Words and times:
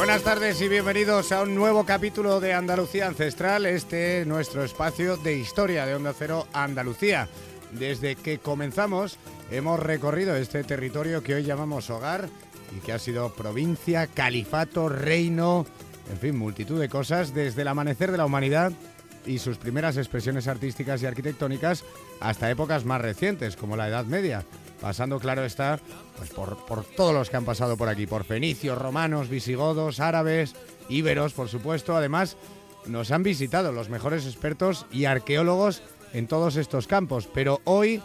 Buenas 0.00 0.22
tardes 0.22 0.58
y 0.62 0.68
bienvenidos 0.68 1.30
a 1.30 1.42
un 1.42 1.54
nuevo 1.54 1.84
capítulo 1.84 2.40
de 2.40 2.54
Andalucía 2.54 3.06
Ancestral, 3.06 3.66
este 3.66 4.24
nuestro 4.24 4.64
espacio 4.64 5.18
de 5.18 5.36
historia 5.36 5.84
de 5.84 5.94
Onda 5.94 6.14
Cero 6.18 6.46
Andalucía. 6.54 7.28
Desde 7.72 8.16
que 8.16 8.38
comenzamos 8.38 9.18
hemos 9.50 9.78
recorrido 9.78 10.34
este 10.36 10.64
territorio 10.64 11.22
que 11.22 11.34
hoy 11.34 11.42
llamamos 11.42 11.90
hogar 11.90 12.30
y 12.74 12.80
que 12.80 12.94
ha 12.94 12.98
sido 12.98 13.34
provincia, 13.34 14.06
califato, 14.06 14.88
reino, 14.88 15.66
en 16.10 16.18
fin, 16.18 16.34
multitud 16.34 16.80
de 16.80 16.88
cosas 16.88 17.34
desde 17.34 17.60
el 17.60 17.68
amanecer 17.68 18.10
de 18.10 18.16
la 18.16 18.24
humanidad 18.24 18.72
y 19.26 19.38
sus 19.38 19.58
primeras 19.58 19.96
expresiones 19.96 20.48
artísticas 20.48 21.02
y 21.02 21.06
arquitectónicas 21.06 21.84
hasta 22.20 22.50
épocas 22.50 22.84
más 22.84 23.00
recientes, 23.00 23.56
como 23.56 23.76
la 23.76 23.88
Edad 23.88 24.04
Media, 24.04 24.44
pasando, 24.80 25.18
claro 25.18 25.44
está, 25.44 25.78
pues 26.16 26.30
por, 26.30 26.64
por 26.66 26.84
todos 26.84 27.14
los 27.14 27.30
que 27.30 27.36
han 27.36 27.44
pasado 27.44 27.76
por 27.76 27.88
aquí, 27.88 28.06
por 28.06 28.24
fenicios, 28.24 28.78
romanos, 28.78 29.28
visigodos, 29.28 30.00
árabes, 30.00 30.54
íberos, 30.88 31.32
por 31.32 31.48
supuesto. 31.48 31.96
Además, 31.96 32.36
nos 32.86 33.10
han 33.10 33.22
visitado 33.22 33.72
los 33.72 33.88
mejores 33.88 34.26
expertos 34.26 34.86
y 34.90 35.04
arqueólogos 35.04 35.82
en 36.12 36.26
todos 36.26 36.56
estos 36.56 36.86
campos, 36.86 37.28
pero 37.32 37.60
hoy 37.64 38.02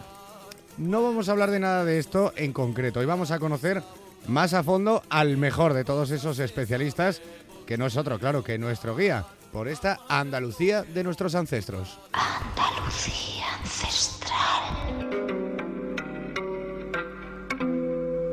no 0.78 1.02
vamos 1.02 1.28
a 1.28 1.32
hablar 1.32 1.50
de 1.50 1.60
nada 1.60 1.84
de 1.84 1.98
esto 1.98 2.32
en 2.36 2.52
concreto. 2.52 3.00
Hoy 3.00 3.06
vamos 3.06 3.30
a 3.30 3.38
conocer 3.38 3.82
más 4.28 4.54
a 4.54 4.62
fondo 4.62 5.02
al 5.08 5.36
mejor 5.36 5.72
de 5.72 5.84
todos 5.84 6.10
esos 6.10 6.38
especialistas, 6.38 7.22
que 7.66 7.78
no 7.78 7.86
es 7.86 7.96
otro, 7.96 8.18
claro, 8.18 8.44
que 8.44 8.58
nuestro 8.58 8.94
guía 8.96 9.24
por 9.56 9.68
esta 9.68 10.00
Andalucía 10.06 10.82
de 10.82 11.02
nuestros 11.02 11.34
ancestros. 11.34 11.98
Andalucía 12.12 13.46
ancestral. 13.58 14.36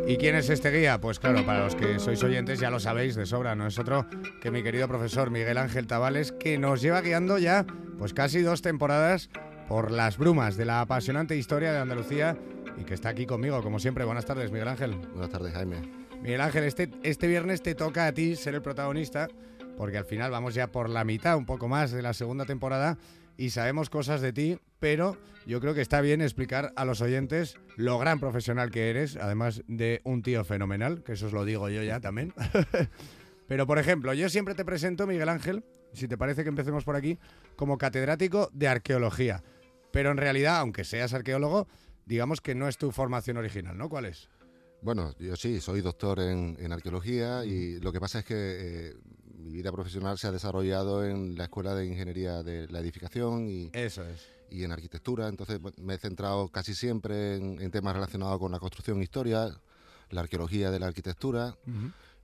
¿Y 0.05 0.17
quién 0.17 0.35
es 0.35 0.49
este 0.49 0.69
guía? 0.69 0.99
Pues 0.99 1.19
claro, 1.19 1.45
para 1.45 1.63
los 1.63 1.75
que 1.75 1.97
sois 1.99 2.21
oyentes 2.23 2.59
ya 2.59 2.69
lo 2.69 2.81
sabéis 2.81 3.15
de 3.15 3.25
sobra, 3.25 3.55
no 3.55 3.67
es 3.67 3.79
otro 3.79 4.05
que 4.41 4.51
mi 4.51 4.63
querido 4.63 4.89
profesor 4.89 5.31
Miguel 5.31 5.57
Ángel 5.57 5.87
Tavales, 5.87 6.33
que 6.33 6.57
nos 6.57 6.81
lleva 6.81 6.99
guiando 6.99 7.37
ya 7.37 7.65
pues 7.97 8.13
casi 8.13 8.41
dos 8.41 8.61
temporadas 8.61 9.29
por 9.69 9.91
las 9.91 10.17
brumas 10.17 10.57
de 10.57 10.65
la 10.65 10.81
apasionante 10.81 11.37
historia 11.37 11.71
de 11.71 11.79
Andalucía 11.79 12.37
y 12.77 12.83
que 12.83 12.95
está 12.95 13.07
aquí 13.07 13.25
conmigo, 13.25 13.63
como 13.63 13.79
siempre. 13.79 14.03
Buenas 14.03 14.25
tardes, 14.25 14.51
Miguel 14.51 14.67
Ángel. 14.67 14.97
Buenas 15.13 15.29
tardes, 15.29 15.53
Jaime. 15.53 16.03
Miguel 16.21 16.41
Ángel, 16.41 16.65
este, 16.65 16.89
este 17.03 17.27
viernes 17.27 17.61
te 17.61 17.75
toca 17.75 18.07
a 18.07 18.13
ti 18.13 18.35
ser 18.35 18.55
el 18.55 18.61
protagonista, 18.61 19.29
porque 19.77 19.97
al 19.97 20.05
final 20.05 20.31
vamos 20.31 20.53
ya 20.53 20.71
por 20.71 20.89
la 20.89 21.03
mitad, 21.03 21.37
un 21.37 21.45
poco 21.45 21.67
más 21.67 21.91
de 21.91 22.01
la 22.01 22.13
segunda 22.13 22.45
temporada, 22.45 22.97
y 23.37 23.49
sabemos 23.49 23.89
cosas 23.89 24.21
de 24.21 24.33
ti, 24.33 24.59
pero 24.79 25.17
yo 25.45 25.59
creo 25.59 25.73
que 25.73 25.81
está 25.81 26.01
bien 26.01 26.21
explicar 26.21 26.71
a 26.75 26.85
los 26.85 27.01
oyentes 27.01 27.57
lo 27.75 27.97
gran 27.97 28.19
profesional 28.19 28.71
que 28.71 28.89
eres, 28.89 29.17
además 29.17 29.63
de 29.67 30.01
un 30.03 30.21
tío 30.21 30.45
fenomenal, 30.45 31.03
que 31.03 31.13
eso 31.13 31.27
os 31.27 31.33
lo 31.33 31.45
digo 31.45 31.69
yo 31.69 31.83
ya 31.83 31.99
también. 31.99 32.33
pero, 33.47 33.65
por 33.65 33.79
ejemplo, 33.79 34.13
yo 34.13 34.29
siempre 34.29 34.55
te 34.55 34.65
presento, 34.65 35.07
Miguel 35.07 35.29
Ángel, 35.29 35.63
si 35.93 36.07
te 36.07 36.17
parece 36.17 36.43
que 36.43 36.49
empecemos 36.49 36.83
por 36.83 36.95
aquí, 36.95 37.17
como 37.55 37.77
catedrático 37.77 38.49
de 38.53 38.67
arqueología. 38.67 39.43
Pero 39.91 40.11
en 40.11 40.17
realidad, 40.17 40.57
aunque 40.57 40.83
seas 40.83 41.13
arqueólogo, 41.13 41.67
digamos 42.05 42.41
que 42.41 42.55
no 42.55 42.67
es 42.67 42.77
tu 42.77 42.91
formación 42.91 43.37
original, 43.37 43.77
¿no? 43.77 43.89
¿Cuál 43.89 44.05
es? 44.05 44.29
Bueno, 44.81 45.15
yo 45.17 45.35
sí, 45.35 45.61
soy 45.61 45.81
doctor 45.81 46.19
en, 46.19 46.57
en 46.59 46.73
arqueología 46.73 47.45
y 47.45 47.79
lo 47.79 47.93
que 47.93 48.01
pasa 48.01 48.19
es 48.19 48.25
que 48.25 48.35
eh, 48.35 48.93
mi 49.43 49.51
vida 49.51 49.71
profesional 49.71 50.17
se 50.17 50.27
ha 50.27 50.31
desarrollado 50.31 51.05
en 51.05 51.37
la 51.37 51.43
Escuela 51.45 51.75
de 51.75 51.85
Ingeniería 51.85 52.43
de 52.43 52.67
la 52.69 52.79
Edificación 52.79 53.47
y, 53.47 53.69
Eso 53.73 54.03
es. 54.05 54.21
y 54.49 54.63
en 54.63 54.71
arquitectura. 54.71 55.27
Entonces 55.27 55.59
me 55.77 55.95
he 55.95 55.97
centrado 55.97 56.47
casi 56.49 56.73
siempre 56.73 57.35
en, 57.35 57.61
en 57.61 57.69
temas 57.71 57.93
relacionados 57.93 58.39
con 58.39 58.51
la 58.51 58.59
construcción 58.59 58.99
e 58.99 59.03
historia, 59.03 59.49
la 60.09 60.21
arqueología 60.21 60.71
de 60.71 60.79
la 60.79 60.87
arquitectura. 60.87 61.55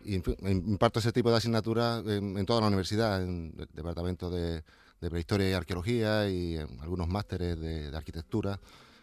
Y 0.03 0.16
en 0.16 0.24
fin, 0.24 0.35
imparto 0.41 1.00
ese 1.00 1.12
tipo 1.12 1.30
de 1.30 1.38
asignaturas 1.38 2.06
en, 2.07 2.38
en 2.38 2.46
toda 2.46 2.62
la 2.62 2.68
universidad, 2.68 3.22
en 3.22 3.53
el 3.59 3.68
departamento 3.74 4.30
de, 4.30 4.63
de 5.01 5.09
prehistoria 5.09 5.50
y 5.50 5.53
arqueología 5.53 6.30
y 6.30 6.56
en 6.56 6.80
algunos 6.80 7.07
másteres 7.09 7.59
de, 7.59 7.91
de 7.91 7.97
arquitectura. 7.97 8.59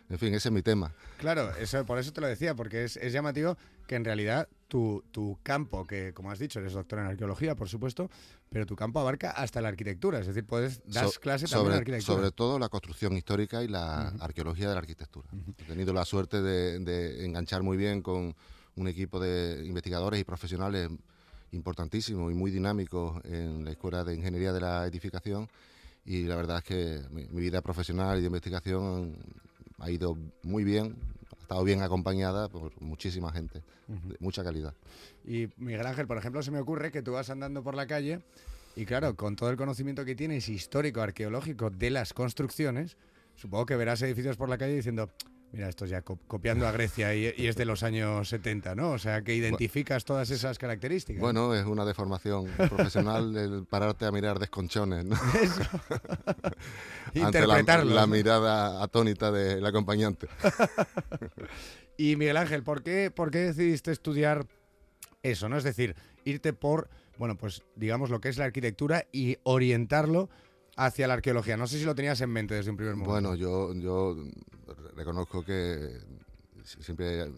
En 0.08 0.18
fin, 0.18 0.32
ese 0.34 0.48
es 0.48 0.52
mi 0.52 0.62
tema. 0.62 0.94
Claro, 1.18 1.50
eso, 1.56 1.84
por 1.84 1.98
eso 1.98 2.12
te 2.12 2.20
lo 2.20 2.28
decía, 2.28 2.54
porque 2.54 2.84
es, 2.84 2.96
es 2.96 3.12
llamativo 3.12 3.58
que 3.88 3.96
en 3.96 4.04
realidad 4.04 4.48
tu, 4.68 5.04
tu 5.12 5.38
campo, 5.42 5.84
que 5.86 6.12
como 6.12 6.30
has 6.30 6.38
dicho, 6.38 6.58
eres 6.58 6.72
doctor 6.72 6.98
en 6.98 7.06
arqueología, 7.06 7.54
por 7.54 7.68
supuesto, 7.68 8.10
pero 8.50 8.66
tu 8.66 8.74
campo 8.76 8.98
abarca 9.00 9.30
hasta 9.30 9.60
la 9.60 9.68
arquitectura, 9.68 10.18
es 10.18 10.26
decir, 10.26 10.44
puedes 10.44 10.82
dar 10.88 11.08
So- 11.08 11.20
clase 11.20 11.46
también 11.46 11.64
sobre, 11.64 11.74
en 11.74 11.78
arquitectura. 11.80 12.16
sobre 12.16 12.30
todo 12.32 12.58
la 12.58 12.68
construcción 12.68 13.16
histórica 13.16 13.62
y 13.62 13.68
la 13.68 14.08
arqueología 14.20 14.68
de 14.68 14.74
la 14.74 14.80
arquitectura. 14.80 15.28
He 15.58 15.62
tenido 15.64 15.92
la 15.92 16.04
suerte 16.04 16.42
de, 16.42 16.78
de 16.80 17.24
enganchar 17.24 17.62
muy 17.62 17.76
bien 17.76 18.02
con 18.02 18.34
un 18.74 18.88
equipo 18.88 19.20
de 19.20 19.64
investigadores 19.64 20.20
y 20.20 20.24
profesionales 20.24 20.90
importantísimos 21.52 22.30
y 22.32 22.34
muy 22.34 22.50
dinámicos 22.50 23.24
en 23.24 23.64
la 23.64 23.70
Escuela 23.70 24.04
de 24.04 24.14
Ingeniería 24.14 24.52
de 24.52 24.60
la 24.60 24.86
Edificación 24.86 25.48
y 26.04 26.24
la 26.24 26.36
verdad 26.36 26.58
es 26.58 26.64
que 26.64 27.00
mi, 27.10 27.24
mi 27.28 27.40
vida 27.40 27.62
profesional 27.62 28.18
y 28.18 28.20
de 28.20 28.26
investigación 28.26 29.16
ha 29.78 29.90
ido 29.90 30.16
muy 30.42 30.64
bien, 30.64 30.96
estado 31.46 31.62
bien 31.62 31.80
acompañada 31.80 32.48
por 32.48 32.72
muchísima 32.82 33.30
gente, 33.30 33.62
de 33.86 34.16
mucha 34.18 34.42
calidad. 34.42 34.74
Y 35.24 35.48
Miguel 35.56 35.86
Ángel, 35.86 36.08
por 36.08 36.18
ejemplo, 36.18 36.42
se 36.42 36.50
me 36.50 36.58
ocurre 36.58 36.90
que 36.90 37.02
tú 37.02 37.12
vas 37.12 37.30
andando 37.30 37.62
por 37.62 37.76
la 37.76 37.86
calle 37.86 38.20
y 38.74 38.84
claro, 38.84 39.14
con 39.14 39.36
todo 39.36 39.50
el 39.50 39.56
conocimiento 39.56 40.04
que 40.04 40.16
tienes 40.16 40.48
histórico, 40.48 41.02
arqueológico 41.02 41.70
de 41.70 41.90
las 41.90 42.12
construcciones, 42.12 42.96
supongo 43.36 43.64
que 43.64 43.76
verás 43.76 44.02
edificios 44.02 44.36
por 44.36 44.48
la 44.48 44.58
calle 44.58 44.74
diciendo, 44.74 45.08
mira, 45.52 45.68
esto 45.68 45.86
ya 45.86 46.02
co- 46.02 46.18
copiando 46.26 46.66
a 46.66 46.72
Grecia 46.72 47.14
y, 47.14 47.32
y 47.36 47.46
es 47.46 47.56
de 47.56 47.64
los 47.64 47.82
años 47.82 48.28
70, 48.28 48.74
¿no? 48.74 48.90
O 48.92 48.98
sea, 48.98 49.22
que 49.22 49.34
identificas 49.34 50.04
todas 50.04 50.30
esas 50.30 50.58
características. 50.58 51.20
Bueno, 51.20 51.54
es 51.54 51.64
una 51.64 51.84
deformación 51.84 52.46
profesional 52.68 53.36
el 53.36 53.64
pararte 53.66 54.04
a 54.06 54.12
mirar 54.12 54.38
desconchones, 54.38 55.04
¿no? 55.04 55.16
la, 57.14 57.20
interpretarlo. 57.26 57.94
la 57.94 58.02
¿no? 58.02 58.06
mirada 58.08 58.82
atónita 58.82 59.30
del 59.30 59.64
acompañante. 59.64 60.28
Y 61.98 62.16
Miguel 62.16 62.36
Ángel, 62.36 62.62
¿por 62.62 62.82
qué, 62.82 63.10
¿por 63.10 63.30
qué 63.30 63.38
decidiste 63.38 63.90
estudiar 63.90 64.46
eso? 65.22 65.48
¿no? 65.48 65.56
Es 65.56 65.64
decir, 65.64 65.96
irte 66.26 66.52
por, 66.52 66.90
bueno, 67.16 67.38
pues 67.38 67.62
digamos 67.74 68.10
lo 68.10 68.20
que 68.20 68.28
es 68.28 68.36
la 68.36 68.44
arquitectura 68.44 69.06
y 69.12 69.38
orientarlo 69.44 70.28
hacia 70.76 71.08
la 71.08 71.14
arqueología. 71.14 71.56
No 71.56 71.66
sé 71.66 71.78
si 71.78 71.86
lo 71.86 71.94
tenías 71.94 72.20
en 72.20 72.28
mente 72.28 72.54
desde 72.54 72.70
un 72.70 72.76
primer 72.76 72.96
momento. 72.96 73.12
Bueno, 73.12 73.34
yo, 73.34 73.72
yo 73.72 74.14
reconozco 74.96 75.44
que 75.44 76.00
siempre 76.64 77.22
eh, 77.22 77.30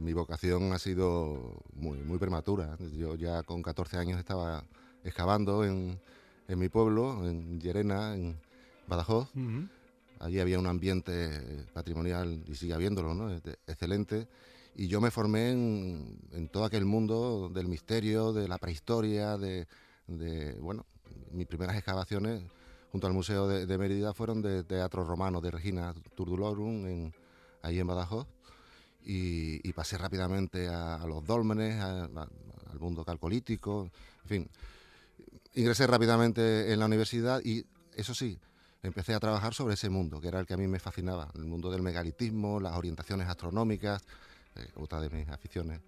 mi 0.00 0.12
vocación 0.12 0.72
ha 0.72 0.78
sido 0.78 1.62
muy, 1.74 1.98
muy 1.98 2.18
prematura. 2.18 2.76
Yo 2.96 3.14
ya 3.14 3.42
con 3.42 3.62
14 3.62 3.96
años 3.96 4.18
estaba 4.18 4.64
excavando 5.04 5.64
en, 5.64 5.98
en 6.48 6.58
mi 6.58 6.68
pueblo, 6.68 7.26
en 7.28 7.60
Llerena, 7.60 8.14
en 8.14 8.36
Badajoz. 8.86 9.30
Allí 10.20 10.40
había 10.40 10.58
un 10.58 10.66
ambiente 10.66 11.66
patrimonial, 11.72 12.42
y 12.46 12.54
sigue 12.54 12.74
habiéndolo, 12.74 13.14
¿no? 13.14 13.30
Este- 13.30 13.58
excelente. 13.66 14.26
Y 14.76 14.88
yo 14.88 15.00
me 15.00 15.10
formé 15.10 15.50
en, 15.52 16.18
en 16.32 16.48
todo 16.48 16.64
aquel 16.64 16.84
mundo 16.84 17.48
del 17.52 17.68
misterio, 17.68 18.32
de 18.32 18.48
la 18.48 18.58
prehistoria, 18.58 19.36
de, 19.36 19.66
de, 20.06 20.54
bueno, 20.54 20.84
mis 21.30 21.46
primeras 21.46 21.76
excavaciones 21.76 22.42
junto 22.94 23.08
al 23.08 23.12
Museo 23.12 23.48
de, 23.48 23.66
de 23.66 23.76
Mérida 23.76 24.14
fueron 24.14 24.40
de 24.40 24.62
teatro 24.62 25.02
romano 25.02 25.40
de 25.40 25.50
Regina 25.50 25.92
Turdulorum, 26.14 26.86
en, 26.86 27.14
ahí 27.62 27.80
en 27.80 27.88
Badajoz. 27.88 28.28
Y, 29.04 29.68
y 29.68 29.72
pasé 29.72 29.98
rápidamente 29.98 30.68
a, 30.68 30.94
a 31.02 31.06
los 31.08 31.26
dólmenes, 31.26 31.74
a- 31.80 32.04
a- 32.04 32.28
al 32.70 32.78
mundo 32.78 33.04
calcolítico, 33.04 33.90
en 34.22 34.28
fin. 34.28 34.48
Ingresé 35.54 35.88
rápidamente 35.88 36.72
en 36.72 36.78
la 36.78 36.86
universidad 36.86 37.40
y, 37.44 37.66
eso 37.96 38.14
sí, 38.14 38.38
empecé 38.84 39.12
a 39.12 39.18
trabajar 39.18 39.54
sobre 39.54 39.74
ese 39.74 39.90
mundo, 39.90 40.20
que 40.20 40.28
era 40.28 40.38
el 40.38 40.46
que 40.46 40.54
a 40.54 40.56
mí 40.56 40.68
me 40.68 40.78
fascinaba, 40.78 41.32
el 41.34 41.46
mundo 41.46 41.72
del 41.72 41.82
megalitismo, 41.82 42.60
las 42.60 42.76
orientaciones 42.76 43.26
astronómicas, 43.28 44.02
eh, 44.54 44.68
otra 44.76 45.00
de 45.00 45.10
mis 45.10 45.28
aficiones 45.28 45.80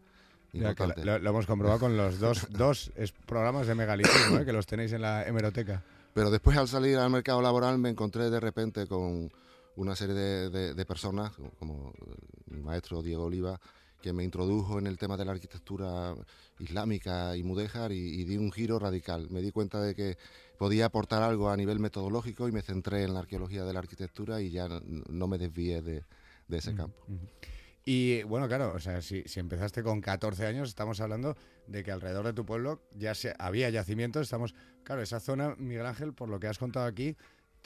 Ya 0.52 0.75
lo, 1.05 1.19
lo- 1.20 1.31
hemos 1.31 1.47
comprobado 1.47 1.79
con 1.79 1.97
los 1.97 2.19
dos, 2.19 2.49
dos 2.50 2.91
programas 3.26 3.69
de 3.69 3.76
megalitismo, 3.76 4.38
¿eh? 4.38 4.44
que 4.44 4.52
los 4.52 4.67
tenéis 4.67 4.93
en 4.93 5.02
la 5.02 5.23
hemeroteca. 5.25 5.85
Pero 6.17 6.31
después 6.31 6.57
al 6.57 6.67
salir 6.67 6.97
al 6.97 7.11
mercado 7.11 7.43
laboral 7.43 7.77
me 7.79 7.91
encontré 7.91 8.31
de 8.31 8.41
repente 8.41 8.87
con 8.87 9.31
una 9.77 9.95
serie 9.95 10.15
de, 10.15 10.49
de- 10.49 10.73
de 10.73 10.87
personas, 10.87 11.33
como 11.59 11.91
eh, 11.91 12.15
mi 12.47 12.63
maestro 12.63 13.03
Diego 13.03 13.25
Oliva, 13.25 13.61
que 14.01 14.15
me 14.15 14.25
introdujo 14.25 14.79
en 14.79 14.87
el 14.87 14.97
tema 14.97 15.19
de 15.19 15.27
la 15.27 15.33
arquitectura 15.33 16.15
islámica 16.59 17.37
y 17.37 17.43
mudéjar 17.43 17.93
y, 17.93 17.99
y 17.99 18.25
di 18.25 18.39
un 18.39 18.51
giro 18.51 18.79
radical. 18.79 19.29
Me 19.29 19.43
di 19.43 19.51
cuenta 19.53 19.79
de 19.83 19.95
que 19.95 20.17
podía 20.57 20.87
aportar 20.87 21.23
algo 21.23 21.51
a 21.51 21.57
nivel 21.59 21.81
metodológico 21.81 22.49
y 22.49 22.53
me 22.53 22.62
centré 22.62 23.03
en 23.03 23.12
la 23.12 23.21
arqueología 23.21 23.65
de 23.65 23.75
la 23.75 23.81
arquitectura 23.81 24.41
y 24.41 24.49
ya 24.51 24.69
no 24.71 25.27
me 25.29 25.37
desvié 25.37 25.83
de, 25.83 26.03
de 26.49 26.57
ese 26.57 26.75
campo. 26.75 27.05
Y 27.85 28.23
bueno, 28.23 28.49
claro, 28.49 28.73
o 28.75 28.81
sea, 28.81 29.03
si, 29.03 29.23
si 29.27 29.39
empezaste 29.39 29.83
con 29.83 30.01
14 30.01 30.47
años, 30.47 30.71
estamos 30.71 30.99
hablando 31.01 31.37
de 31.67 31.83
que 31.83 31.93
alrededor 31.93 32.27
de 32.27 32.33
tu 32.33 32.45
pueblo 32.45 32.83
ya 32.95 33.15
se, 33.15 33.35
había 33.39 33.71
yacimientos. 33.71 34.23
Estamos, 34.23 34.55
claro, 34.85 35.03
esa 35.03 35.21
zona, 35.21 35.55
Miguel 35.59 35.87
Ángel, 35.87 36.13
por 36.15 36.29
lo 36.29 36.39
que 36.41 36.47
has 36.47 36.59
contado 36.59 36.87
aquí, 36.87 37.17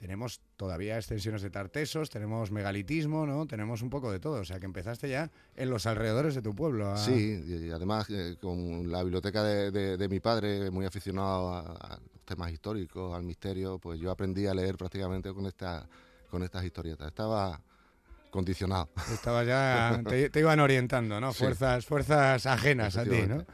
tenemos 0.01 0.41
todavía 0.57 0.97
extensiones 0.97 1.43
de 1.43 1.51
tartesos, 1.51 2.09
tenemos 2.09 2.51
megalitismo, 2.51 3.27
¿no? 3.27 3.47
Tenemos 3.47 3.83
un 3.83 3.91
poco 3.91 4.11
de 4.11 4.19
todo. 4.19 4.41
O 4.41 4.45
sea, 4.47 4.59
que 4.59 4.65
empezaste 4.65 5.11
ya 5.11 5.31
en 5.55 5.69
los 5.69 5.85
alrededores 5.85 6.35
de 6.35 6.41
tu 6.41 6.55
pueblo. 6.55 6.97
Sí, 6.97 7.45
y 7.47 7.71
además 7.71 8.09
eh, 8.09 8.37
con 8.41 8.91
la 8.91 9.03
biblioteca 9.03 9.45
de, 9.45 10.09
mi 10.09 10.19
padre, 10.19 10.71
muy 10.71 10.87
aficionado 10.87 11.53
a, 11.53 12.01
los 12.01 12.25
temas 12.25 12.51
históricos, 12.51 13.15
al 13.15 13.25
misterio, 13.25 13.79
pues 13.79 14.01
yo 14.01 14.11
aprendí 14.11 14.47
a 14.47 14.55
leer 14.55 14.79
prácticamente 14.79 15.35
con, 15.35 15.45
esta, 15.45 15.87
con 16.31 16.43
estas 16.43 16.65
historietas. 16.65 17.09
Estaba 17.09 17.61
condicionado. 18.31 18.89
Estaba 19.13 19.45
ya, 19.45 20.03
te, 20.09 20.41
iban 20.41 20.61
orientando, 20.61 21.21
¿no? 21.21 21.35
Fuerzas, 21.35 21.85
fuerzas 21.85 22.47
ajenas 22.47 22.97
a 22.97 23.05
ti, 23.05 23.27
¿no? 23.29 23.45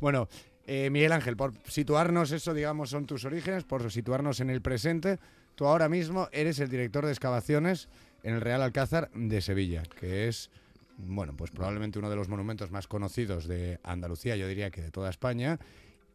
Bueno, 0.00 0.28
eh, 0.66 0.90
Miguel 0.90 1.12
Ángel, 1.12 1.36
por 1.36 1.54
situarnos, 1.66 2.30
eso 2.30 2.54
digamos 2.54 2.90
son 2.90 3.06
tus 3.06 3.24
orígenes, 3.24 3.64
por 3.64 3.90
situarnos 3.90 4.40
en 4.40 4.50
el 4.50 4.62
presente, 4.62 5.18
tú 5.54 5.66
ahora 5.66 5.88
mismo 5.88 6.28
eres 6.30 6.60
el 6.60 6.68
director 6.68 7.04
de 7.04 7.12
excavaciones 7.12 7.88
en 8.22 8.34
el 8.34 8.40
Real 8.40 8.62
Alcázar 8.62 9.10
de 9.12 9.40
Sevilla, 9.40 9.82
que 9.98 10.28
es, 10.28 10.50
bueno, 10.98 11.34
pues 11.36 11.50
probablemente 11.50 11.98
uno 11.98 12.10
de 12.10 12.16
los 12.16 12.28
monumentos 12.28 12.70
más 12.70 12.86
conocidos 12.86 13.46
de 13.48 13.80
Andalucía, 13.82 14.36
yo 14.36 14.46
diría 14.46 14.70
que 14.70 14.82
de 14.82 14.90
toda 14.90 15.10
España, 15.10 15.58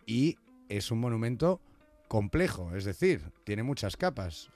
y 0.06 0.38
es 0.70 0.92
un 0.92 1.00
monumento 1.00 1.60
complejo, 2.08 2.76
es 2.76 2.86
decir, 2.86 3.32
tiene 3.44 3.64
muchas 3.64 3.98
capas. 3.98 4.50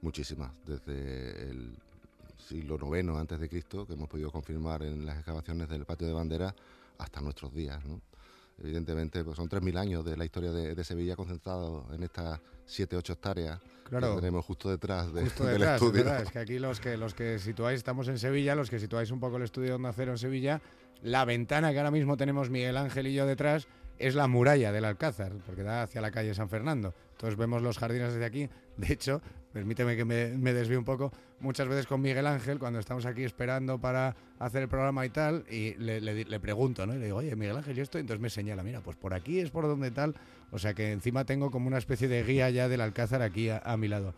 Muchísimas, 0.00 0.50
desde 0.66 1.50
el 1.50 1.76
siglo 2.38 2.76
IX 2.76 3.10
antes 3.10 3.38
de 3.38 3.48
Cristo, 3.48 3.86
que 3.86 3.92
hemos 3.92 4.08
podido 4.08 4.32
confirmar 4.32 4.82
en 4.82 5.06
las 5.06 5.16
excavaciones 5.16 5.68
del 5.68 5.84
patio 5.84 6.08
de 6.08 6.14
bandera, 6.14 6.54
hasta 6.98 7.20
nuestros 7.20 7.54
días. 7.54 7.84
¿no? 7.84 8.00
Evidentemente, 8.62 9.24
pues 9.24 9.36
son 9.36 9.48
3.000 9.48 9.76
años 9.76 10.04
de 10.04 10.16
la 10.16 10.24
historia 10.24 10.52
de, 10.52 10.84
Sevilla 10.84 11.16
concentrado 11.16 11.84
en 11.92 12.04
estas 12.04 12.40
7, 12.64 12.96
8 12.96 13.12
hectáreas 13.14 13.60
que 13.90 13.98
tenemos 13.98 14.44
justo 14.44 14.70
detrás, 14.70 15.12
de, 15.12 15.22
del 15.44 15.62
estudio. 15.62 16.16
Es, 16.16 16.30
que 16.30 16.38
aquí 16.38 16.58
los 16.58 16.80
que, 16.80 16.96
los 16.96 17.12
que 17.12 17.38
situáis, 17.38 17.78
estamos 17.78 18.06
en 18.08 18.18
Sevilla, 18.18 18.54
los 18.54 18.70
que 18.70 18.78
situáis 18.78 19.10
un 19.10 19.18
poco 19.18 19.36
el 19.36 19.42
estudio 19.42 19.70
de 19.70 19.74
Onda 19.74 19.92
Cero 19.92 20.12
en 20.12 20.18
Sevilla, 20.18 20.62
la 21.02 21.24
ventana 21.24 21.72
que 21.72 21.78
ahora 21.78 21.90
mismo 21.90 22.16
tenemos 22.16 22.50
Miguel 22.50 22.76
Ángel 22.76 23.08
y 23.08 23.14
yo 23.14 23.26
detrás 23.26 23.66
es 23.98 24.14
la 24.14 24.28
muralla 24.28 24.72
del 24.72 24.84
Alcázar, 24.84 25.32
porque 25.44 25.62
da 25.62 25.82
hacia 25.82 26.00
la 26.00 26.10
calle 26.10 26.34
San 26.34 26.48
Fernando. 26.48 26.94
Entonces 27.12 27.36
vemos 27.36 27.62
los 27.62 27.78
jardines 27.78 28.12
desde 28.12 28.24
aquí. 28.24 28.48
De 28.76 28.92
hecho, 28.92 29.20
permíteme 29.52 29.96
que 29.96 30.04
me, 30.04 30.28
me 30.36 30.52
desvíe 30.52 30.76
un 30.76 30.84
poco, 30.84 31.12
muchas 31.40 31.68
veces 31.68 31.86
con 31.86 32.00
Miguel 32.00 32.26
Ángel, 32.26 32.58
cuando 32.58 32.78
estamos 32.78 33.04
aquí 33.06 33.24
esperando 33.24 33.78
para 33.78 34.16
hacer 34.38 34.62
el 34.62 34.68
programa 34.68 35.04
y 35.04 35.10
tal, 35.10 35.44
y 35.50 35.74
le, 35.74 36.00
le, 36.00 36.40
pregunto, 36.40 36.86
¿no? 36.86 36.94
Y 36.94 36.98
le 36.98 37.06
digo, 37.06 37.18
oye, 37.18 37.36
Miguel 37.36 37.56
Ángel, 37.56 37.76
¿y 37.76 37.80
esto? 37.80 37.98
Entonces 37.98 38.20
me 38.20 38.30
señala, 38.30 38.62
mira, 38.62 38.80
pues 38.80 38.96
por 38.96 39.14
aquí 39.14 39.40
es 39.40 39.50
por 39.50 39.66
donde 39.66 39.90
tal. 39.90 40.14
O 40.50 40.58
sea 40.58 40.74
que 40.74 40.92
encima 40.92 41.24
tengo 41.24 41.50
como 41.50 41.66
una 41.66 41.78
especie 41.78 42.08
de 42.08 42.22
guía 42.24 42.50
ya 42.50 42.68
del 42.68 42.80
Alcázar 42.80 43.22
aquí 43.22 43.48
a, 43.50 43.76
mi 43.76 43.88
lado. 43.88 44.14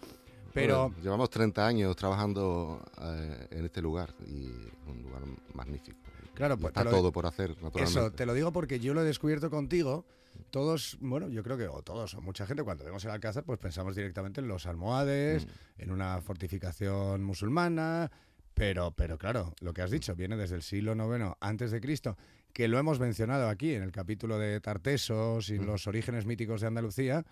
Pero 0.53 0.93
llevamos 1.03 1.31
30 1.31 1.67
años 1.67 1.97
trabajando 1.97 2.81
eh, 3.01 3.49
en 3.51 3.65
este 3.65 3.83
lugar 3.83 4.15
y 4.27 4.47
un 4.89 5.03
lugar 5.03 5.23
magnífico. 5.53 5.99
Claro, 6.35 6.57
pues 6.57 6.73
está 6.77 6.89
todo 6.89 7.13
por 7.13 7.27
hacer, 7.27 7.51
naturalmente. 7.51 7.83
Eso, 7.85 8.11
te 8.11 8.27
lo 8.27 8.35
digo 8.35 8.53
porque 8.53 8.81
yo 8.81 8.95
lo 8.95 9.03
he 9.03 9.05
descubierto 9.05 9.51
contigo 9.51 10.05
todos, 10.51 10.97
bueno, 11.01 11.29
yo 11.29 11.43
creo 11.43 11.57
que, 11.57 11.67
o 11.69 11.83
todos, 11.83 12.15
o 12.15 12.21
mucha 12.21 12.47
gente, 12.47 12.63
cuando 12.63 12.85
vemos 12.85 13.05
el 13.05 13.11
Alcázar, 13.11 13.45
pues 13.45 13.59
pensamos 13.59 13.97
directamente 13.97 14.41
en 14.41 14.49
los 14.49 14.67
almohades, 14.67 15.47
mm. 15.47 15.83
en 15.83 15.91
una 15.91 16.21
fortificación 16.21 17.23
musulmana, 17.23 18.11
pero, 18.55 18.93
pero 18.93 19.19
claro, 19.19 19.55
lo 19.61 19.73
que 19.73 19.83
has 19.83 19.91
dicho 19.91 20.15
viene 20.15 20.37
desde 20.37 20.57
el 20.57 20.63
siglo 20.63 20.95
IX 20.95 21.35
antes 21.41 21.71
de 21.71 21.81
Cristo, 21.81 22.17
que 22.53 22.69
lo 22.69 22.79
hemos 22.79 23.01
mencionado 23.01 23.49
aquí 23.49 23.75
en 23.75 23.83
el 23.83 23.91
capítulo 23.91 24.39
de 24.39 24.61
Tartesos 24.61 25.51
y 25.51 25.59
mm. 25.59 25.65
los 25.65 25.87
orígenes 25.87 26.25
míticos 26.25 26.61
de 26.61 26.69
Andalucía, 26.69 27.25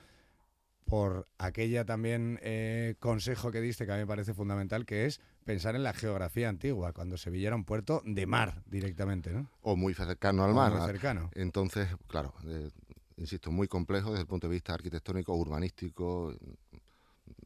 por 0.84 1.28
aquella 1.38 1.84
también 1.84 2.38
eh, 2.42 2.96
consejo 2.98 3.50
que 3.50 3.60
diste 3.60 3.86
que 3.86 3.92
a 3.92 3.94
mí 3.94 4.00
me 4.00 4.06
parece 4.06 4.34
fundamental, 4.34 4.84
que 4.84 5.06
es 5.06 5.20
pensar 5.44 5.76
en 5.76 5.82
la 5.82 5.92
geografía 5.92 6.48
antigua, 6.48 6.92
cuando 6.92 7.16
Sevilla 7.16 7.48
era 7.48 7.56
un 7.56 7.64
puerto 7.64 8.02
de 8.04 8.26
mar 8.26 8.62
directamente, 8.66 9.32
¿no? 9.32 9.48
O 9.62 9.76
muy 9.76 9.94
cercano 9.94 10.44
al 10.44 10.54
mar. 10.54 10.72
Muy 10.72 10.86
cercano. 10.86 11.30
Entonces, 11.34 11.88
claro, 12.08 12.34
eh, 12.46 12.68
insisto, 13.16 13.50
muy 13.50 13.68
complejo 13.68 14.10
desde 14.10 14.22
el 14.22 14.26
punto 14.26 14.48
de 14.48 14.54
vista 14.54 14.74
arquitectónico, 14.74 15.34
urbanístico, 15.34 16.34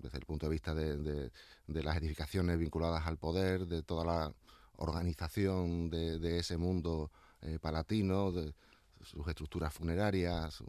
desde 0.00 0.18
el 0.18 0.24
punto 0.24 0.46
de 0.46 0.52
vista 0.52 0.74
de, 0.74 1.30
las 1.66 1.96
edificaciones 1.96 2.58
vinculadas 2.58 3.06
al 3.06 3.18
poder, 3.18 3.66
de 3.66 3.82
toda 3.82 4.04
la 4.04 4.34
organización 4.76 5.90
de, 5.90 6.38
ese 6.38 6.56
mundo 6.56 7.10
eh, 7.42 7.58
palatino, 7.60 8.32
de 8.32 8.54
sus 9.02 9.26
estructuras 9.28 9.72
funerarias, 9.72 10.62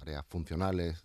áreas 0.00 0.24
funcionales, 0.26 1.02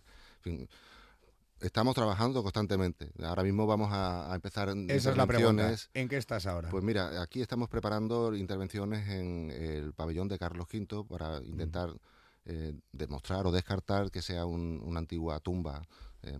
Estamos 1.64 1.96
trabajando 1.96 2.44
constantemente. 2.44 3.10
Ahora 3.24 3.42
mismo 3.42 3.66
vamos 3.66 3.88
a, 3.92 4.30
empezar 4.36 4.68
Esa 4.90 5.12
es 5.12 5.18
la 5.18 5.26
pregunta. 5.26 5.74
¿En 5.94 6.10
qué 6.10 6.18
estás 6.18 6.46
ahora? 6.46 6.70
Pues 6.70 6.84
mira, 6.84 7.22
aquí 7.22 7.42
estamos 7.42 7.70
preparando 7.70 8.36
intervenciones 8.36 9.08
en 9.08 9.50
el 9.50 9.94
pabellón 9.94 10.28
de 10.28 10.38
Carlos 10.38 10.68
V 10.72 11.06
para 11.08 11.38
intentar 11.38 11.96
eh, 12.46 12.74
demostrar 12.92 13.48
o 13.48 13.54
descartar 13.54 14.12
que 14.12 14.22
sea 14.22 14.46
una 14.46 15.00
antigua 15.00 15.40
tumba 15.40 15.82
eh, 16.24 16.40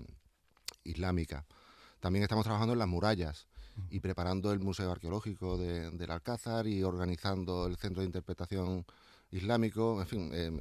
islámica. 0.84 1.46
También 2.02 2.24
estamos 2.24 2.44
trabajando 2.44 2.74
en 2.74 2.80
las 2.80 2.90
murallas 2.90 3.48
y 3.90 4.02
preparando 4.02 4.52
el 4.52 4.60
Museo 4.60 4.92
Arqueológico 4.92 5.58
del 5.58 6.12
Alcázar 6.12 6.68
y 6.68 6.84
organizando 6.84 7.68
el 7.68 7.78
Centro 7.78 8.02
de 8.02 8.08
Interpretación 8.08 8.86
Islámico. 9.32 10.02
En 10.02 10.08
fin, 10.08 10.30
eh, 10.34 10.52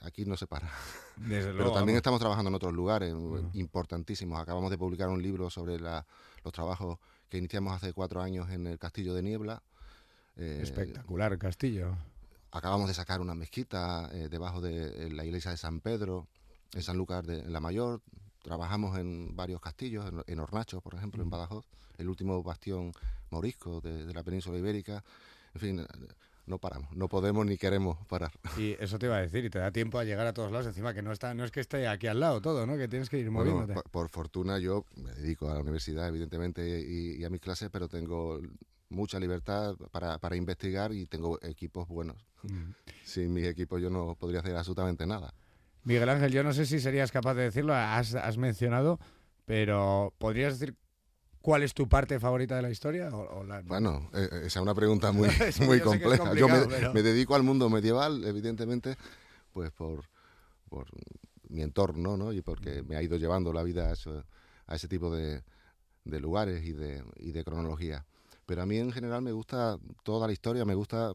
aquí 0.00 0.24
no 0.24 0.36
se 0.36 0.48
para. 0.48 0.68
Pero 1.28 1.72
también 1.72 1.96
estamos 1.96 2.18
trabajando 2.18 2.48
en 2.48 2.54
otros 2.56 2.74
lugares 2.74 3.14
importantísimos. 3.52 4.40
Acabamos 4.40 4.72
de 4.72 4.78
publicar 4.78 5.08
un 5.10 5.22
libro 5.22 5.48
sobre 5.48 5.78
los 5.78 6.52
trabajos 6.52 6.98
que 7.28 7.38
iniciamos 7.38 7.72
hace 7.72 7.92
cuatro 7.92 8.20
años 8.20 8.50
en 8.50 8.66
el 8.66 8.80
Castillo 8.80 9.14
de 9.14 9.22
Niebla. 9.22 9.62
Espectacular 10.36 11.38
castillo. 11.38 11.96
Acabamos 12.52 12.88
de 12.88 12.94
sacar 12.94 13.20
una 13.20 13.34
mezquita 13.34 14.10
eh, 14.12 14.28
debajo 14.28 14.60
de 14.60 15.10
la 15.10 15.24
iglesia 15.24 15.50
de 15.50 15.56
San 15.56 15.80
Pedro, 15.80 16.26
en 16.72 16.82
San 16.82 16.96
Lucas 16.96 17.24
de 17.26 17.48
la 17.48 17.60
Mayor. 17.60 18.00
Trabajamos 18.42 18.98
en 18.98 19.36
varios 19.36 19.60
castillos, 19.60 20.10
en, 20.26 20.40
Hornacho, 20.40 20.80
por 20.80 20.94
ejemplo, 20.94 21.22
en. 21.22 21.30
Badajoz, 21.30 21.66
el 21.98 22.08
último 22.08 22.42
bastión 22.42 22.92
morisco 23.30 23.80
de, 23.80 24.12
la 24.12 24.22
península 24.22 24.58
ibérica. 24.58 25.04
En 25.54 25.60
fin, 25.60 25.86
no 26.46 26.58
paramos, 26.58 26.94
no 26.96 27.08
podemos 27.08 27.46
ni 27.46 27.56
queremos 27.56 27.98
parar. 28.06 28.32
Y 28.56 28.72
eso 28.80 28.98
te 28.98 29.06
iba 29.06 29.16
a 29.16 29.20
decir, 29.20 29.44
y 29.44 29.50
te 29.50 29.58
da 29.58 29.70
tiempo 29.70 29.98
a 29.98 30.04
llegar 30.04 30.26
a 30.26 30.32
todos 30.32 30.50
lados, 30.50 30.66
encima 30.66 30.92
que 30.92 31.02
no 31.02 31.12
está, 31.12 31.34
no 31.34 31.44
es 31.44 31.50
que 31.50 31.60
esté 31.60 31.86
aquí 31.86 32.08
al 32.08 32.18
lado 32.18 32.40
todo, 32.40 32.66
¿no? 32.66 32.76
Que 32.76 32.88
tienes 32.88 33.08
que 33.08 33.18
ir 33.18 33.30
moviéndote. 33.30 33.74
por, 33.90 34.08
fortuna 34.08 34.58
yo 34.58 34.84
me 34.96 35.12
dedico 35.12 35.48
a 35.50 35.54
la 35.54 35.60
universidad, 35.60 36.08
evidentemente, 36.08 36.80
y, 36.80 37.22
a 37.24 37.30
mis 37.30 37.40
clases, 37.40 37.70
pero 37.70 37.88
tengo 37.88 38.40
mucha 38.90 39.18
libertad 39.18 39.76
para, 39.90 40.18
para 40.18 40.36
investigar 40.36 40.92
y 40.92 41.06
tengo 41.06 41.38
equipos 41.42 41.88
buenos. 41.88 42.16
Mm. 42.42 42.72
Sin 43.04 43.32
mis 43.32 43.46
equipos 43.46 43.80
yo 43.80 43.88
no 43.88 44.14
podría 44.16 44.40
hacer 44.40 44.56
absolutamente 44.56 45.06
nada. 45.06 45.32
Miguel 45.84 46.08
Ángel, 46.08 46.32
yo 46.32 46.42
no 46.42 46.52
sé 46.52 46.66
si 46.66 46.78
serías 46.78 47.10
capaz 47.10 47.34
de 47.34 47.44
decirlo, 47.44 47.74
has, 47.74 48.14
has 48.14 48.36
mencionado, 48.36 48.98
pero 49.46 50.12
¿podrías 50.18 50.58
decir 50.58 50.76
cuál 51.40 51.62
es 51.62 51.72
tu 51.72 51.88
parte 51.88 52.20
favorita 52.20 52.56
de 52.56 52.62
la 52.62 52.70
historia? 52.70 53.08
O, 53.08 53.46
Bueno, 53.64 54.10
eh, 54.12 54.28
esa 54.30 54.46
es 54.46 54.56
una 54.56 54.74
pregunta 54.74 55.12
muy, 55.12 55.28
muy 55.66 55.80
compleja. 55.80 56.34
Yo 56.34 56.48
me, 56.48 57.02
dedico 57.02 57.34
al 57.34 57.42
mundo 57.42 57.70
medieval, 57.70 58.24
evidentemente, 58.24 58.96
pues 59.52 59.70
por, 59.70 60.04
por 60.68 60.86
mi 61.48 61.62
entorno, 61.62 62.16
¿no? 62.16 62.32
Y 62.32 62.42
porque 62.42 62.82
me 62.82 62.96
ha 62.96 63.02
ido 63.02 63.16
llevando 63.16 63.52
la 63.52 63.62
vida 63.62 63.90
a, 63.90 63.94
a 64.66 64.74
ese 64.74 64.88
tipo 64.88 65.14
de, 65.14 65.42
de 66.04 66.20
lugares 66.20 66.64
y 66.64 66.72
de, 66.72 67.02
y 67.16 67.32
de 67.32 67.44
cronología. 67.44 68.04
Pero 68.50 68.62
a 68.62 68.66
mí 68.66 68.78
en 68.78 68.90
general 68.90 69.22
me 69.22 69.30
gusta 69.30 69.78
toda 70.02 70.26
la 70.26 70.32
historia, 70.32 70.64
me 70.64 70.74
gusta 70.74 71.14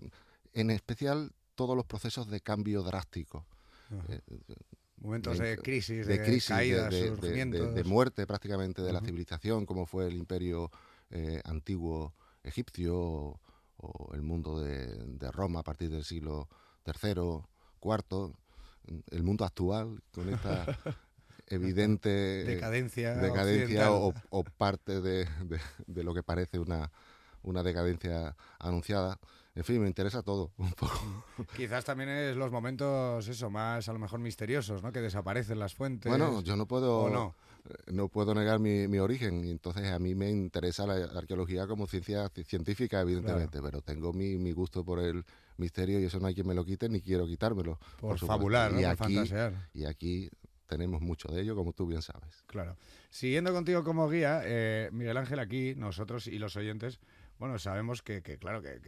en 0.54 0.72
especial 0.72 1.34
todos 1.56 1.76
los 1.76 1.86
procesos 1.86 2.30
de 2.30 2.40
cambio 2.40 2.82
drástico. 2.82 3.46
Eh, 4.08 4.22
Momentos 5.02 5.40
de, 5.40 5.58
crisis, 5.58 6.08
de, 6.08 6.24
crisis, 6.24 6.48
caídas, 6.48 6.90
de, 6.92 7.84
muerte 7.84 8.26
prácticamente 8.26 8.82
de 8.82 8.94
la 8.94 9.02
civilización, 9.02 9.66
como 9.66 9.86
fue 9.86 10.08
el 10.08 10.16
imperio 10.16 10.72
eh, 11.10 11.42
antiguo 11.44 12.14
egipcio 12.42 12.96
o, 12.96 14.12
el 14.14 14.22
mundo 14.22 14.62
de, 14.62 15.30
Roma 15.34 15.60
a 15.60 15.64
partir 15.64 15.90
del 15.90 16.06
siglo 16.06 16.48
III, 16.86 17.42
IV, 17.84 18.34
el 19.12 19.24
mundo 19.24 19.44
actual 19.44 20.02
con 20.14 20.30
esta 20.30 20.66
evidente 21.48 22.10
decadencia, 22.46 23.14
decadencia 23.16 23.92
o, 23.92 24.14
o, 24.30 24.44
parte 24.46 25.02
de, 25.02 25.28
lo 25.88 26.14
que 26.14 26.24
parece 26.24 26.60
una, 26.60 26.90
una 27.46 27.64
decadencia 27.64 28.36
anunciada. 28.60 29.20
En 29.56 29.64
fin, 29.64 29.82
me 29.82 29.88
interesa 29.88 30.22
todo 30.22 30.52
un 30.58 30.72
poco. 30.74 31.26
Quizás 31.56 31.86
también 31.86 32.10
es 32.10 32.36
los 32.36 32.52
momentos, 32.52 33.28
eso, 33.28 33.50
más 33.50 33.88
a 33.88 33.94
lo 33.94 34.00
mejor 34.00 34.20
misteriosos, 34.20 34.84
¿no? 34.84 34.92
Que 34.92 35.00
desaparecen 35.00 35.60
las 35.60 35.74
fuentes. 35.74 36.10
Bueno, 36.10 36.42
yo 36.42 36.58
no 36.58 36.68
puedo, 36.68 37.10
no? 37.10 37.36
Eh, 37.70 37.92
no? 37.94 38.10
puedo 38.10 38.36
negar 38.36 38.60
mi, 38.60 38.88
mi, 38.88 39.00
origen, 39.00 39.46
entonces 39.46 39.92
a 39.92 39.98
mí 39.98 40.14
me 40.14 40.30
interesa 40.30 40.86
la 40.86 41.18
arqueología 41.18 41.68
como 41.68 41.88
ciencia 41.88 42.30
científica, 42.46 43.00
evidentemente, 43.00 43.62
pero 43.62 43.82
tengo 43.82 44.12
mi, 44.12 44.38
mi, 44.38 44.52
gusto 44.52 44.84
por 44.84 45.00
el 45.00 45.24
misterio 45.58 46.00
y 46.00 46.04
eso 46.04 46.20
no 46.20 46.28
hay 46.28 46.36
quien 46.36 46.48
me 46.48 46.54
lo 46.54 46.66
quite 46.66 46.90
ni 46.90 47.00
quiero 47.00 47.26
quitármelo. 47.26 47.80
Por, 48.00 48.20
fabular, 48.20 48.74
y 48.78 48.84
aquí, 48.84 49.20
Y 49.74 49.86
aquí 49.86 50.30
tenemos 50.68 51.02
mucho 51.02 51.30
de 51.30 51.42
ello, 51.42 51.56
como 51.56 51.74
tú 51.74 51.86
bien 51.88 52.02
sabes. 52.02 52.44
Claro. 52.48 52.78
Siguiendo 53.10 53.54
contigo 53.54 53.84
como 53.84 54.10
guía, 54.10 54.42
eh, 54.44 54.90
Miguel 54.92 55.18
Ángel, 55.18 55.40
aquí 55.40 55.76
nosotros 55.76 56.28
y 56.28 56.38
los 56.40 56.56
oyentes, 56.56 57.00
bueno, 57.40 57.60
sabemos 57.60 58.02
que, 58.02 58.22
que 58.22 58.38
claro, 58.38 58.62
que, 58.62 58.80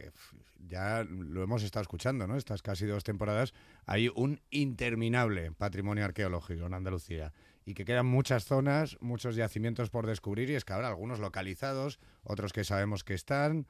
ya 0.66 1.04
lo 1.04 1.42
hemos 1.42 1.62
estado 1.62 1.82
escuchando, 1.82 2.26
¿no? 2.26 2.36
Estas 2.36 2.62
casi 2.62 2.86
dos 2.86 3.04
temporadas, 3.04 3.52
hay 3.86 4.10
un 4.14 4.40
interminable 4.50 5.52
patrimonio 5.52 6.04
arqueológico 6.04 6.66
en 6.66 6.74
Andalucía 6.74 7.32
y 7.64 7.74
que 7.74 7.84
quedan 7.84 8.06
muchas 8.06 8.44
zonas, 8.44 8.96
muchos 9.00 9.36
yacimientos 9.36 9.90
por 9.90 10.06
descubrir 10.06 10.48
y 10.48 10.54
es 10.54 10.64
que 10.64 10.72
habrá 10.72 10.88
algunos 10.88 11.18
localizados, 11.18 11.98
otros 12.22 12.52
que 12.52 12.64
sabemos 12.64 13.04
que 13.04 13.14
están. 13.14 13.66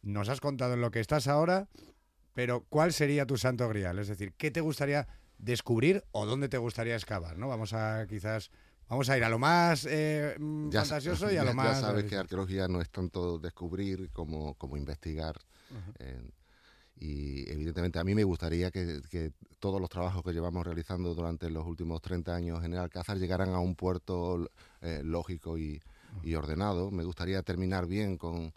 Nos 0.00 0.30
has 0.30 0.40
contado 0.40 0.74
en 0.74 0.80
lo 0.80 0.90
que 0.90 1.00
estás 1.00 1.28
ahora, 1.28 1.68
pero 2.32 2.64
¿cuál 2.70 2.92
sería 2.92 3.26
tu 3.26 3.36
santo 3.36 3.68
grial? 3.68 3.98
Es 3.98 4.08
decir, 4.08 4.32
¿qué 4.38 4.50
te 4.50 4.62
gustaría 4.62 5.08
descubrir 5.36 6.04
o 6.12 6.24
dónde 6.24 6.48
te 6.48 6.56
gustaría 6.56 6.94
excavar? 6.94 7.36
¿no? 7.36 7.48
Vamos 7.48 7.74
a 7.74 8.06
quizás 8.08 8.50
vamos 8.88 9.08
a 9.10 9.16
ir 9.16 9.24
a 9.24 9.28
lo 9.28 9.38
más 9.38 9.86
eh, 9.88 10.34
mm, 10.38 10.70
Ya 10.70 10.80
fantasioso 10.80 11.26
y 11.30 11.36
a 11.36 11.42
ya- 11.42 11.44
lo 11.44 11.54
más 11.54 11.80
Ya 11.80 11.80
sabes 11.88 12.04
que 12.04 12.16
arqueología 12.16 12.68
no 12.68 12.80
es 12.80 12.90
tanto 12.90 13.38
descubrir 13.38 14.10
como, 14.10 14.54
como 14.54 14.76
investigar. 14.76 15.36
eh, 15.98 16.20
y 17.00 17.48
evidentemente 17.52 18.00
a 18.00 18.04
mí 18.04 18.12
me 18.16 18.24
gustaría 18.24 18.72
que, 18.72 19.00
que 19.08 19.30
todos 19.60 19.80
los 19.80 19.88
trabajos 19.88 20.24
que 20.24 20.32
llevamos 20.32 20.66
realizando 20.66 21.14
durante 21.14 21.48
los 21.48 21.64
últimos 21.64 22.02
30 22.02 22.34
años 22.34 22.64
en 22.64 22.72
el 22.72 22.78
Alcázar 22.80 23.18
llegaran 23.18 23.50
a 23.50 23.60
un 23.60 23.76
puerto 23.76 24.50
eh, 24.80 25.02
lógico 25.04 25.56
y, 25.58 25.80
y 26.24 26.34
ordenado. 26.34 26.90
Me 26.90 27.04
gustaría 27.04 27.40
terminar 27.44 27.86
bien 27.86 28.16
con 28.16 28.52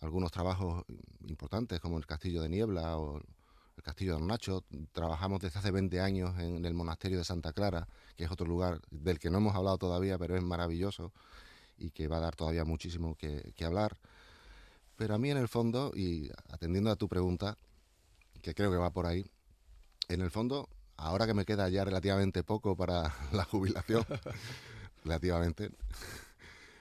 algunos 0.00 0.32
trabajos 0.32 0.84
importantes 1.28 1.78
como 1.78 1.96
el 1.98 2.06
Castillo 2.06 2.42
de 2.42 2.48
Niebla 2.48 2.98
o 2.98 3.20
el 3.80 3.82
Castillo 3.82 4.16
de 4.16 4.22
Nacho. 4.22 4.62
Trabajamos 4.92 5.40
desde 5.40 5.58
hace 5.58 5.70
20 5.70 6.00
años 6.00 6.38
en 6.38 6.64
el 6.66 6.74
Monasterio 6.74 7.16
de 7.16 7.24
Santa 7.24 7.54
Clara, 7.54 7.88
que 8.14 8.24
es 8.24 8.30
otro 8.30 8.46
lugar 8.46 8.80
del 8.90 9.18
que 9.18 9.30
no 9.30 9.38
hemos 9.38 9.56
hablado 9.56 9.78
todavía, 9.78 10.18
pero 10.18 10.36
es 10.36 10.42
maravilloso 10.42 11.12
y 11.78 11.90
que 11.90 12.06
va 12.06 12.18
a 12.18 12.20
dar 12.20 12.36
todavía 12.36 12.64
muchísimo 12.66 13.16
que, 13.16 13.54
que 13.56 13.64
hablar. 13.64 13.96
Pero 14.96 15.14
a 15.14 15.18
mí 15.18 15.30
en 15.30 15.38
el 15.38 15.48
fondo, 15.48 15.92
y 15.94 16.30
atendiendo 16.50 16.90
a 16.90 16.96
tu 16.96 17.08
pregunta, 17.08 17.56
que 18.42 18.54
creo 18.54 18.70
que 18.70 18.76
va 18.76 18.90
por 18.90 19.06
ahí, 19.06 19.24
en 20.08 20.20
el 20.20 20.30
fondo, 20.30 20.68
ahora 20.98 21.26
que 21.26 21.32
me 21.32 21.46
queda 21.46 21.70
ya 21.70 21.82
relativamente 21.82 22.42
poco 22.42 22.76
para 22.76 23.14
la 23.32 23.44
jubilación, 23.44 24.04
relativamente, 25.04 25.70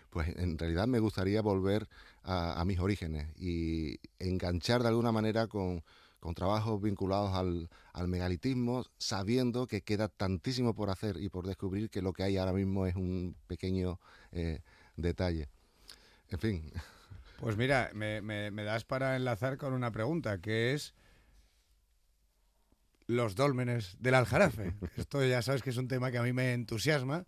pues 0.10 0.36
en 0.36 0.58
realidad 0.58 0.88
me 0.88 1.00
gustaría 1.00 1.42
volver 1.42 1.88
a, 2.24 2.60
a 2.60 2.66
mis 2.66 2.80
orígenes 2.80 3.30
y 3.38 4.00
enganchar 4.20 4.82
de 4.82 4.90
alguna 4.90 5.14
manera 5.14 5.48
con, 5.48 5.82
con 6.20 6.34
trabajos 6.36 6.82
vinculados 6.82 7.34
al, 7.34 7.70
al 7.94 8.08
megalitismo, 8.08 8.86
sabiendo 8.98 9.68
que 9.68 9.82
queda 9.82 10.08
tantísimo 10.10 10.74
por 10.76 10.90
hacer 10.90 11.18
y 11.18 11.30
por 11.30 11.48
descubrir 11.48 11.90
que 11.90 12.02
lo 12.02 12.14
que 12.14 12.24
hay 12.24 12.38
ahora 12.38 12.54
mismo 12.54 12.86
es 12.86 12.96
un 12.96 13.36
pequeño 13.48 14.00
eh, 14.32 14.62
detalle. 14.98 15.50
En 16.30 16.40
fin, 16.40 16.72
Pues 17.40 17.56
mira, 17.58 17.90
me, 17.94 18.22
me- 18.22 18.52
me 18.52 18.64
das 18.64 18.84
para 18.84 19.16
enlazar 19.16 19.58
con 19.58 19.74
una 19.74 19.92
pregunta, 19.92 20.40
que 20.40 20.74
es 20.74 20.94
los 23.08 23.36
dólmenes 23.36 23.96
del 24.00 24.14
Aljarafe. 24.16 24.74
Esto 24.98 25.24
ya 25.26 25.42
sabes 25.42 25.64
que 25.64 25.70
es 25.72 25.78
un 25.78 25.88
tema 25.88 26.12
que 26.12 26.18
a 26.18 26.24
mí 26.24 26.34
me 26.34 26.54
entusiasma 26.54 27.26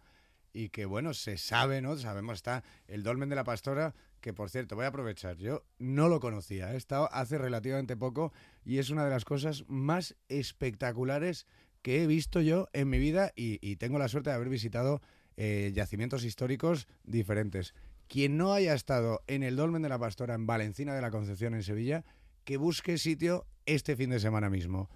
y 0.53 0.69
que, 0.69 0.85
bueno, 0.85 1.13
se 1.13 1.37
sabe, 1.37 1.81
¿no? 1.81 1.95
Sabemos, 1.97 2.35
está 2.35 2.63
el 2.87 3.03
dolmen 3.03 3.29
de 3.29 3.35
la 3.35 3.43
pastora, 3.43 3.95
que 4.21 4.33
por 4.33 4.49
cierto, 4.49 4.75
voy 4.75 4.85
a 4.85 4.89
aprovechar, 4.89 5.37
yo 5.37 5.63
no 5.79 6.07
lo 6.07 6.19
conocía, 6.19 6.73
he 6.73 6.77
estado 6.77 7.09
hace 7.11 7.37
relativamente 7.37 7.97
poco 7.97 8.31
y 8.63 8.77
es 8.77 8.89
una 8.89 9.03
de 9.03 9.09
las 9.09 9.25
cosas 9.25 9.65
más 9.67 10.15
espectaculares 10.29 11.47
que 11.81 12.03
he 12.03 12.07
visto 12.07 12.41
yo 12.41 12.67
en 12.73 12.89
mi 12.89 12.99
vida 12.99 13.31
y, 13.35 13.75
tengo 13.77 13.97
la 13.97 14.07
suerte 14.07 14.29
de 14.29 14.35
haber 14.35 14.49
visitado 14.49 15.01
eh, 15.35 15.71
yacimientos 15.73 16.23
históricos 16.23 16.87
diferentes. 17.03 17.73
Quien 18.07 18.37
no 18.37 18.53
haya 18.53 18.73
estado 18.73 19.21
en 19.27 19.41
el 19.41 19.55
Dolmen 19.55 19.81
de 19.81 19.89
la 19.89 19.97
Pastora 19.97 20.35
en 20.35 20.45
Valencina 20.45 20.93
de 20.93 21.01
la 21.01 21.11
Concepción 21.11 21.55
en 21.55 21.63
Sevilla, 21.63 22.05
que 22.43 22.57
busque 22.57 22.97
sitio 22.97 23.47
este 23.65 23.95
fin 23.95 24.09
de 24.09 24.19
semana 24.19 24.49
mismo. 24.49 24.89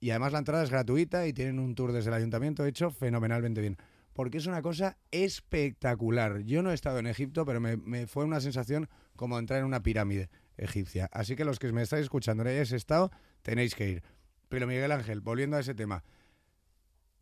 Y 0.00 0.10
además 0.10 0.32
la 0.32 0.40
entrada 0.40 0.64
es 0.64 0.70
gratuita 0.70 1.26
y 1.26 1.32
tienen 1.32 1.60
un 1.60 1.74
tour 1.76 1.92
desde 1.92 2.10
el 2.10 2.14
ayuntamiento 2.14 2.66
hecho 2.66 2.90
fenomenalmente 2.90 3.60
bien. 3.60 3.76
Porque 4.12 4.38
es 4.38 4.46
una 4.46 4.62
cosa 4.62 4.98
espectacular. 5.10 6.40
Yo 6.42 6.62
no 6.62 6.70
he 6.70 6.74
estado 6.74 6.98
en 6.98 7.06
Egipto, 7.06 7.44
pero 7.46 7.60
me, 7.60 7.76
me 7.76 8.06
fue 8.06 8.24
una 8.24 8.40
sensación 8.40 8.88
como 9.16 9.38
entrar 9.38 9.60
en 9.60 9.64
una 9.66 9.82
pirámide 9.82 10.30
egipcia. 10.56 11.08
Así 11.12 11.36
que 11.36 11.44
los 11.44 11.58
que 11.58 11.72
me 11.72 11.82
estáis 11.82 12.04
escuchando 12.04 12.44
no 12.44 12.50
hayáis 12.50 12.72
estado, 12.72 13.10
tenéis 13.42 13.74
que 13.74 13.88
ir. 13.88 14.02
Pero 14.48 14.66
Miguel 14.66 14.92
Ángel, 14.92 15.20
volviendo 15.20 15.56
a 15.56 15.60
ese 15.60 15.74
tema, 15.74 16.04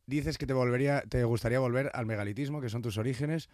dices 0.06 0.36
que 0.36 0.46
te 0.46 0.52
volvería, 0.52 1.02
te 1.02 1.22
gustaría 1.24 1.60
volver 1.60 1.90
al 1.94 2.06
megalitismo, 2.06 2.60
que 2.60 2.68
son 2.68 2.82
tus 2.82 2.98
orígenes. 2.98 3.48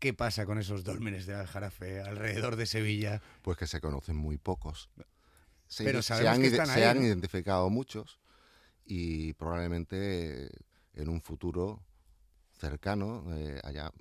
¿Qué 0.00 0.12
pasa 0.12 0.44
con 0.44 0.58
esos 0.58 0.82
dólmenes 0.84 1.24
de 1.26 1.34
Aljarafe 1.34 2.00
alrededor 2.00 2.56
de 2.56 2.66
Sevilla? 2.66 3.22
pues 3.42 3.56
que 3.56 3.66
se 3.66 3.80
conocen 3.80 4.16
muy 4.16 4.36
pocos. 4.36 4.90
Se, 5.68 5.84
Pero 5.84 6.02
se 6.02 6.08
sabemos 6.08 6.34
han, 6.34 6.40
que 6.42 6.46
están 6.48 6.66
se 6.66 6.72
ahí, 6.72 6.82
han 6.82 6.98
¿no? 6.98 7.06
identificado 7.06 7.70
muchos 7.70 8.18
y 8.84 9.32
probablemente 9.34 10.50
en 10.94 11.08
un 11.08 11.22
futuro 11.22 11.80
cercano 12.58 13.24
eh, 13.34 13.60
haya 13.64 13.92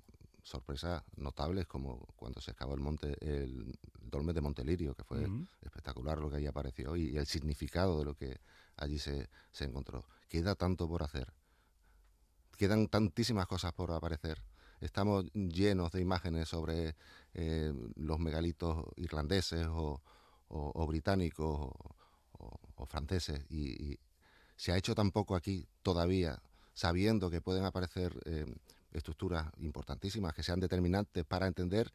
sorpresas 0.42 1.04
notables 1.16 1.68
como 1.68 2.06
cuando 2.16 2.42
se 2.42 2.52
excavó 2.52 2.74
el 2.74 2.82
monte 2.82 3.16
el 3.22 3.78
dolmen 4.02 4.36
de 4.36 4.42
Montelirio 4.42 4.94
que 4.94 5.04
fue 5.04 5.26
espectacular 5.62 6.20
lo 6.20 6.30
que 6.30 6.36
allí 6.38 6.48
apareció 6.48 6.96
y, 6.96 7.18
el 7.18 7.26
significado 7.26 7.98
de 8.00 8.06
lo 8.06 8.16
que 8.16 8.40
allí 8.78 9.00
se, 9.00 9.30
se 9.52 9.64
encontró. 9.66 10.06
Queda 10.28 10.56
tanto 10.56 10.88
por 10.88 11.04
hacer 11.04 11.34
quedan 12.58 12.88
tantísimas 12.88 13.48
cosas 13.48 13.74
por 13.74 13.92
aparecer. 13.92 14.42
Estamos 14.80 15.26
llenos 15.34 15.92
de 15.92 16.02
imágenes 16.02 16.50
sobre 16.50 16.96
eh, 17.34 17.74
los 17.96 18.20
megalitos 18.20 18.86
irlandeses 18.98 19.66
o, 19.68 20.02
o- 20.50 20.72
o 20.76 20.88
británicos 20.88 21.72
o 22.76 22.86
franceses 22.86 23.46
y, 23.50 23.92
y 23.94 24.00
se 24.56 24.72
ha 24.72 24.78
hecho 24.78 24.94
tan 24.94 25.12
poco 25.12 25.36
aquí 25.36 25.68
todavía 25.82 26.42
sabiendo 26.74 27.30
que 27.30 27.42
pueden 27.42 27.66
aparecer 27.66 28.20
eh, 28.26 28.46
estructuras 28.92 29.48
importantísimas 29.58 30.34
que 30.34 30.44
sean 30.44 30.60
determinantes 30.60 31.26
para 31.26 31.48
entender 31.48 31.92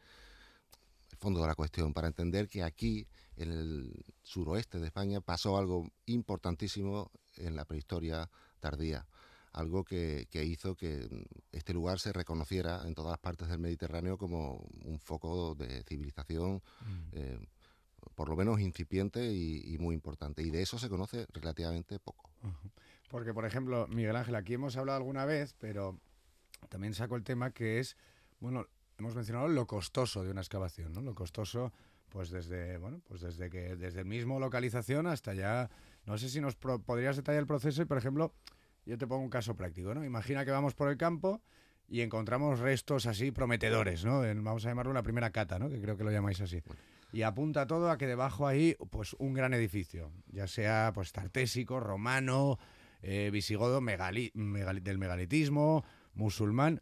el 1.11 1.16
fondo 1.18 1.40
de 1.40 1.47
la 1.47 1.54
cuestión, 1.54 1.92
para 1.92 2.08
entender 2.08 2.49
que 2.49 2.62
aquí 2.62 3.06
en 3.37 3.52
el 3.52 4.04
suroeste 4.23 4.78
de 4.78 4.87
España 4.87 5.20
pasó 5.20 5.56
algo 5.56 5.90
importantísimo 6.06 7.11
en 7.37 7.56
la 7.56 7.64
prehistoria 7.64 8.28
tardía, 8.61 9.06
algo 9.52 9.85
que, 9.85 10.26
que 10.30 10.44
hizo 10.44 10.75
que 10.75 11.08
mm, 11.11 11.23
este 11.52 11.73
lugar 11.73 11.99
se 11.99 12.12
reconociera 12.12 12.82
en 12.87 12.94
todas 12.94 13.12
las 13.12 13.20
partes 13.20 13.49
del 13.49 13.58
Mediterráneo 13.58 14.18
como 14.18 14.64
un 14.85 14.99
foco 14.99 15.54
de 15.54 15.82
civilización 15.85 16.62
eh, 17.12 17.38
por 18.14 18.28
lo 18.28 18.37
menos 18.37 18.61
incipiente 18.61 19.32
y, 19.32 19.75
y 19.75 19.78
muy 19.78 19.94
importante. 19.94 20.42
Y 20.42 20.50
de 20.50 20.62
eso 20.62 20.78
se 20.78 20.88
conoce 20.88 21.26
relativamente 21.32 21.99
poco. 21.99 22.30
Porque, 23.09 23.33
por 23.35 23.45
ejemplo, 23.47 23.87
Miguel 23.88 24.17
Ángel, 24.17 24.35
aquí 24.35 24.55
hemos 24.55 24.77
hablado 24.77 24.99
alguna 24.99 25.25
vez, 25.25 25.55
pero 25.59 25.99
también 26.69 26.95
saco 26.95 27.17
el 27.17 27.25
tema 27.25 27.50
que 27.53 27.79
es, 27.79 27.97
bueno, 28.41 28.67
hemos 28.99 29.15
mencionado 29.15 29.49
lo 29.49 29.67
costoso 29.67 30.23
de 30.25 30.31
una 30.31 30.41
excavación, 30.43 30.93
¿no? 30.93 31.00
Lo 31.00 31.15
costoso, 31.15 31.73
pues 32.11 32.31
desde, 32.31 32.77
bueno, 32.79 33.00
pues 33.09 33.21
desde 33.23 33.49
que, 33.49 33.77
desde 33.77 34.00
el 34.00 34.07
mismo 34.07 34.38
localización 34.41 35.07
hasta 35.07 35.35
ya, 35.35 35.71
no 36.05 36.19
sé 36.19 36.29
si 36.29 36.41
nos 36.41 36.57
pro- 36.57 36.81
podrías 36.81 37.17
detallar 37.17 37.41
el 37.41 37.47
proceso 37.47 37.81
y, 37.83 37.85
por 37.87 37.97
ejemplo, 37.99 38.35
yo 38.85 38.99
te 38.99 39.07
pongo 39.07 39.23
un 39.23 39.31
caso 39.31 39.55
práctico, 39.57 39.95
¿no? 39.95 40.05
Imagina 40.05 40.45
que 40.45 40.50
vamos 40.50 40.75
por 40.75 40.88
el 40.91 40.97
campo 40.97 41.41
y 41.88 42.03
encontramos 42.03 42.59
restos 42.59 43.07
así 43.07 43.31
prometedores, 43.31 44.05
¿no? 44.05 44.25
En- 44.25 44.45
vamos 44.45 44.67
a 44.67 44.69
llamarlo 44.69 44.93
la 44.93 45.03
primera 45.03 45.31
cata, 45.31 45.59
¿no? 45.59 45.71
Que 45.71 45.81
creo 45.81 45.97
que 45.97 46.05
lo 46.05 46.11
llamáis 46.11 46.41
así. 46.43 46.62
Y 47.12 47.23
apunta 47.23 47.67
todo 47.67 47.91
a 47.91 47.97
que 47.97 48.07
debajo 48.07 48.47
hay, 48.47 48.77
pues, 48.91 49.15
un 49.19 49.33
gran 49.33 49.55
edificio, 49.55 50.11
ya 50.27 50.47
sea, 50.47 50.91
pues, 50.95 51.12
tartésico, 51.12 51.81
romano, 51.81 52.59
eh, 53.02 53.31
visigodo, 53.33 53.81
megali- 53.81 54.33
megali- 54.35 54.83
del 54.83 54.99
megalitismo, 54.99 55.85
musulmán. 56.14 56.81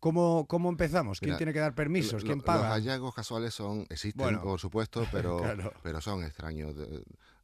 ¿Cómo, 0.00 0.46
cómo 0.48 0.70
empezamos? 0.70 1.20
¿Quién 1.20 1.30
Mira, 1.30 1.36
tiene 1.36 1.52
que 1.52 1.58
dar 1.58 1.74
permisos? 1.74 2.22
¿Quién 2.24 2.38
Los 2.38 2.44
paga? 2.46 2.70
hallazgos 2.70 3.14
casuales 3.14 3.52
son 3.52 3.80
existen, 3.90 4.24
Bueno, 4.24 4.40
por 4.42 4.58
supuesto, 4.58 5.06
pero, 5.12 5.36
claro. 5.36 5.72
pero 5.82 6.00
son 6.00 6.24
extraños. 6.24 6.74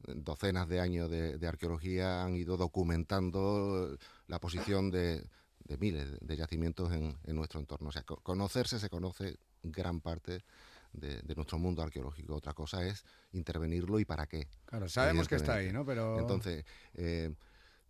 Docenas 0.07 0.67
de 0.69 0.81
años 0.81 1.11
de, 1.11 1.37
de 1.37 1.47
arqueología 1.47 2.23
han 2.25 2.35
ido 2.35 2.57
documentando 2.57 3.97
la 4.29 4.39
posición 4.41 4.91
de, 4.91 5.23
de 5.65 5.77
miles 5.79 6.17
de 6.21 6.37
yacimientos 6.37 6.93
en, 6.93 7.17
en 7.25 7.37
nuestro 7.37 7.61
entorno. 7.61 7.89
O 7.89 7.93
sea, 7.93 8.05
co- 8.05 8.21
conocerse 8.23 8.79
se 8.79 8.89
conoce 8.89 9.37
gran 9.63 10.01
parte 10.01 10.41
de, 10.93 11.21
de 11.23 11.35
nuestro 11.35 11.59
mundo 11.59 11.83
arqueológico. 11.83 12.35
Otra 12.37 12.55
cosa 12.55 12.87
es 12.87 13.05
intervenirlo 13.33 13.99
y 14.01 14.05
para 14.05 14.27
qué. 14.27 14.49
Claro, 14.65 14.89
sabemos 14.89 15.29
que 15.29 15.35
está 15.37 15.55
ahí, 15.57 15.73
¿no? 15.73 15.85
Pero 15.85 16.19
Entonces, 16.21 16.65
eh, 16.95 17.35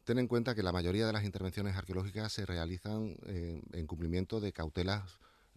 ten 0.07 0.19
en 0.21 0.29
cuenta 0.29 0.55
que 0.55 0.63
la 0.63 0.71
mayoría 0.73 1.05
de 1.07 1.13
las 1.13 1.25
intervenciones 1.25 1.77
arqueológicas 1.77 2.33
se 2.33 2.47
realizan 2.47 3.17
eh, 3.27 3.61
en 3.73 3.87
cumplimiento 3.87 4.39
de 4.41 4.53
cautelas 4.53 5.03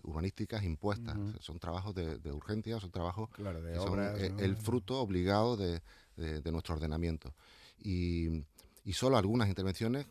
urbanísticas 0.02 0.64
impuestas. 0.64 1.16
Son 1.40 1.60
trabajos 1.60 1.94
de, 1.94 2.18
de 2.18 2.32
urgencia, 2.34 2.80
son 2.80 2.90
trabajos 2.92 3.30
claro, 3.30 3.62
de 3.62 3.74
que 3.74 3.80
son 3.80 3.90
obras. 3.94 4.20
eh, 4.20 4.30
¿no? 4.32 4.40
el 4.44 4.56
fruto 4.58 5.00
obligado 5.00 5.56
de, 5.56 5.82
de- 6.18 6.42
de 6.42 6.52
nuestro 6.52 6.74
ordenamiento. 6.76 7.34
Y, 7.78 8.44
y 8.84 8.94
solo 8.94 9.18
algunas 9.18 9.50
intervenciones, 9.50 10.08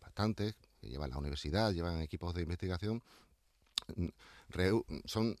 bastantes, 0.00 0.54
que 0.80 0.88
llevan 0.88 1.10
la 1.10 1.18
universidad, 1.18 1.72
llevan 1.72 2.00
equipos 2.00 2.34
de 2.34 2.42
investigación, 2.42 3.02
mm, 3.96 4.08
son 5.04 5.36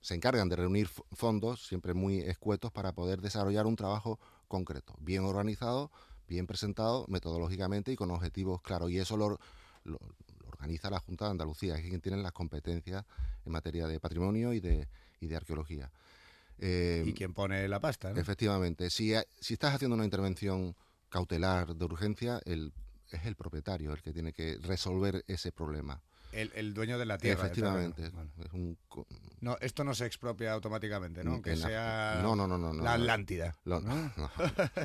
se 0.00 0.14
encargan 0.14 0.48
de 0.48 0.56
reunir 0.56 0.88
fondos 1.12 1.64
siempre 1.66 1.94
muy 1.94 2.18
escuetos 2.20 2.72
para 2.72 2.92
poder 2.92 3.20
desarrollar 3.20 3.66
un 3.66 3.76
trabajo 3.76 4.18
concreto, 4.48 4.94
bien 5.00 5.24
organizado, 5.24 5.90
bien 6.32 6.46
presentado 6.46 7.04
metodológicamente 7.08 7.92
y 7.92 7.96
con 7.96 8.10
objetivos 8.10 8.62
claros. 8.62 8.90
Y 8.90 8.98
eso 8.98 9.16
lo, 9.16 9.28
lo- 9.28 9.38
lo 9.84 10.48
organiza 10.48 10.88
la 10.90 10.98
Junta 11.00 11.26
de 11.26 11.32
Andalucía, 11.32 11.76
es 11.76 11.82
quien 11.82 12.00
tiene 12.00 12.16
las 12.22 12.32
competencias 12.32 13.04
en 13.44 13.52
materia 13.52 13.86
de 13.86 14.00
patrimonio 14.00 14.52
y 14.52 14.60
de, 14.60 14.88
y 15.20 15.26
de 15.26 15.36
arqueología. 15.36 15.90
Eh, 16.58 17.04
Y 17.06 17.12
quien 17.12 17.34
pone 17.34 17.66
la 17.68 17.80
pasta, 17.80 18.12
¿no? 18.12 18.20
Efectivamente, 18.20 18.88
si, 18.90 19.12
si 19.40 19.54
estás 19.54 19.74
haciendo 19.74 19.94
una 19.96 20.04
intervención 20.04 20.74
cautelar 21.08 21.74
de 21.74 21.84
urgencia, 21.84 22.40
el, 22.44 22.72
es 23.10 23.26
el 23.26 23.34
propietario 23.36 23.92
el 23.92 24.00
que 24.02 24.12
tiene 24.12 24.32
que 24.32 24.56
resolver 24.62 25.24
ese 25.26 25.52
problema. 25.52 26.00
El, 26.32 26.50
el 26.54 26.74
dueño 26.74 26.98
de 26.98 27.06
la 27.06 27.18
tierra. 27.18 27.44
Efectivamente, 27.44 28.04
es 28.06 28.52
un 28.52 28.76
No, 29.40 29.56
esto 29.60 29.84
no 29.84 29.94
se 29.94 30.06
expropia 30.06 30.52
automáticamente, 30.52 31.22
¿no? 31.22 31.30
Mm, 31.30 31.34
Aunque 31.34 31.56
sea 31.56 32.20
no, 32.22 32.34
no, 32.34 32.46
no, 32.48 32.56
no, 32.58 32.72
no, 32.72 32.82
la. 32.82 32.94
Atlántida. 32.94 33.54
Lo- 33.64 33.80
¿no? 33.80 33.94
no, 34.16 34.30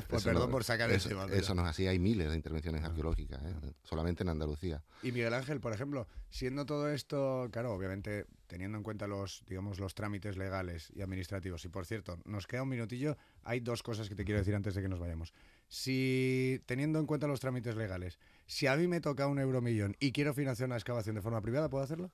Pues 0.08 0.24
perdón 0.24 0.46
no- 0.46 0.50
por 0.50 0.64
sacar 0.64 0.90
eso, 0.90 1.08
eso 1.28 1.54
no 1.54 1.62
es 1.62 1.68
así, 1.68 1.86
hay 1.86 1.98
miles 1.98 2.28
de 2.30 2.36
intervenciones 2.36 2.84
arqueológicas, 2.84 3.42
¿eh? 3.42 3.72
solamente 3.82 4.22
en 4.22 4.28
Andalucía. 4.28 4.82
Y 5.02 5.12
Miguel 5.12 5.34
Ángel, 5.34 5.60
por 5.60 5.72
ejemplo, 5.72 6.06
siendo 6.30 6.66
todo 6.66 6.88
esto, 6.90 7.48
claro, 7.50 7.72
obviamente 7.72 8.26
teniendo 8.46 8.78
en 8.78 8.84
cuenta 8.84 9.06
los, 9.06 9.42
digamos, 9.46 9.78
los 9.78 9.94
trámites 9.94 10.36
legales 10.36 10.90
y 10.94 11.02
administrativos. 11.02 11.64
Y 11.64 11.68
por 11.68 11.84
cierto, 11.86 12.18
nos 12.24 12.46
queda 12.46 12.62
un 12.62 12.70
minutillo. 12.70 13.16
Hay 13.44 13.60
dos 13.60 13.82
cosas 13.82 14.08
que 14.08 14.14
te 14.14 14.24
quiero 14.24 14.38
decir 14.38 14.54
antes 14.54 14.74
de 14.74 14.80
que 14.82 14.88
nos 14.88 14.98
vayamos. 14.98 15.32
Si 15.68 16.60
teniendo 16.66 16.98
en 16.98 17.06
cuenta 17.06 17.26
los 17.26 17.40
trámites 17.40 17.76
legales, 17.76 18.18
si 18.46 18.66
a 18.66 18.76
mí 18.76 18.86
me 18.88 19.00
toca 19.00 19.26
un 19.26 19.38
euromillón 19.38 19.96
y 20.00 20.12
quiero 20.12 20.32
financiar 20.34 20.66
una 20.68 20.76
excavación 20.76 21.14
de 21.16 21.22
forma 21.22 21.40
privada, 21.42 21.68
¿puedo 21.68 21.84
hacerlo? 21.84 22.10